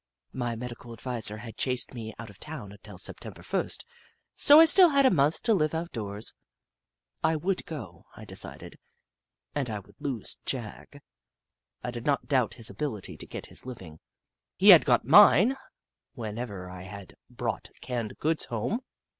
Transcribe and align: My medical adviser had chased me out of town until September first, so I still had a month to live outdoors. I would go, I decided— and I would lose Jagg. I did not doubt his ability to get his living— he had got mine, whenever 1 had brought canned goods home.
My 0.33 0.55
medical 0.55 0.93
adviser 0.93 1.37
had 1.37 1.57
chased 1.57 1.93
me 1.93 2.11
out 2.17 2.31
of 2.31 2.39
town 2.39 2.71
until 2.71 2.97
September 2.97 3.43
first, 3.43 3.85
so 4.35 4.59
I 4.59 4.65
still 4.65 4.89
had 4.89 5.05
a 5.05 5.11
month 5.11 5.43
to 5.43 5.53
live 5.53 5.75
outdoors. 5.75 6.33
I 7.23 7.35
would 7.35 7.63
go, 7.67 8.07
I 8.17 8.25
decided— 8.25 8.79
and 9.53 9.69
I 9.69 9.77
would 9.77 9.97
lose 9.99 10.37
Jagg. 10.43 11.01
I 11.83 11.91
did 11.91 12.07
not 12.07 12.25
doubt 12.27 12.55
his 12.55 12.67
ability 12.71 13.15
to 13.17 13.27
get 13.27 13.45
his 13.45 13.67
living— 13.67 13.99
he 14.57 14.69
had 14.69 14.85
got 14.85 15.05
mine, 15.05 15.55
whenever 16.13 16.67
1 16.67 16.81
had 16.85 17.13
brought 17.29 17.69
canned 17.81 18.17
goods 18.17 18.45
home. 18.45 18.79